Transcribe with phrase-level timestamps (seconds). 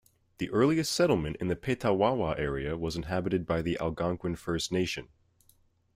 [0.39, 5.09] The earliest settlement in the Petawawa area was inhabited by the Algonquin First Nation.